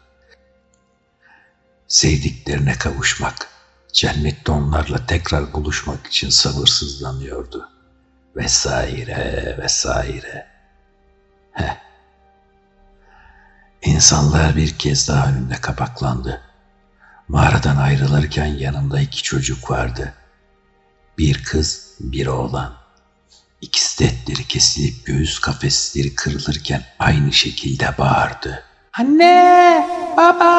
Sevdiklerine 1.87 2.73
kavuşmak, 2.73 3.47
cennette 3.93 4.51
onlarla 4.51 5.05
tekrar 5.05 5.53
buluşmak 5.53 6.07
için 6.07 6.29
sabırsızlanıyordu. 6.29 7.69
Vesaire, 8.35 9.55
vesaire. 9.61 10.48
İnsanlar 13.81 14.55
bir 14.55 14.77
kez 14.77 15.07
daha 15.07 15.29
önümde 15.29 15.55
kapaklandı. 15.55 16.41
Mağaradan 17.27 17.77
ayrılırken 17.77 18.45
yanımda 18.45 18.99
iki 18.99 19.23
çocuk 19.23 19.71
vardı. 19.71 20.13
Bir 21.17 21.43
kız, 21.43 21.95
bir 21.99 22.27
oğlan. 22.27 22.73
İkisi 23.61 23.99
de 23.99 24.05
etleri 24.05 24.47
kesilip 24.47 25.05
göğüs 25.05 25.39
kafesleri 25.39 26.15
kırılırken 26.15 26.83
aynı 26.99 27.33
şekilde 27.33 27.97
bağırdı. 27.97 28.63
Anne, 28.99 29.87
baba, 30.17 30.53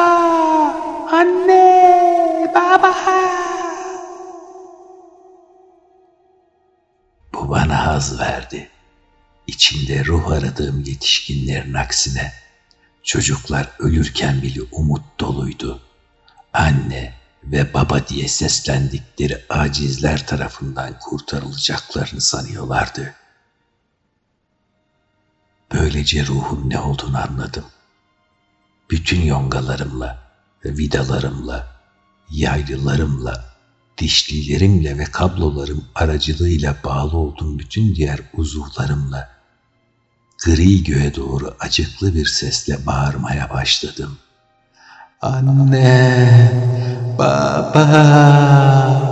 anne, 1.11 2.51
baba. 2.55 2.93
Bu 7.33 7.49
bana 7.49 7.85
haz 7.85 8.19
verdi. 8.19 8.69
İçinde 9.47 10.05
ruh 10.05 10.31
aradığım 10.31 10.83
yetişkinlerin 10.83 11.73
aksine 11.73 12.33
çocuklar 13.03 13.69
ölürken 13.79 14.41
bile 14.41 14.61
umut 14.71 15.19
doluydu. 15.19 15.81
Anne, 16.53 17.21
ve 17.43 17.73
baba 17.73 18.07
diye 18.07 18.27
seslendikleri 18.27 19.45
acizler 19.49 20.27
tarafından 20.27 20.99
kurtarılacaklarını 20.99 22.21
sanıyorlardı. 22.21 23.13
Böylece 25.73 26.25
ruhun 26.25 26.69
ne 26.69 26.79
olduğunu 26.79 27.17
anladım. 27.17 27.65
Bütün 28.89 29.21
yongalarımla, 29.21 30.19
vidalarımla, 30.65 31.67
yaylılarımla, 32.29 33.45
dişlilerimle 33.97 34.97
ve 34.97 35.03
kablolarım 35.03 35.85
aracılığıyla 35.95 36.75
bağlı 36.83 37.17
olduğum 37.17 37.59
bütün 37.59 37.95
diğer 37.95 38.19
uzuvlarımla 38.33 39.40
gri 40.45 40.83
göğe 40.83 41.15
doğru 41.15 41.55
acıklı 41.59 42.15
bir 42.15 42.25
sesle 42.25 42.85
bağırmaya 42.85 43.49
başladım. 43.49 44.17
Anne, 45.21 46.51
Baba. 47.17 49.10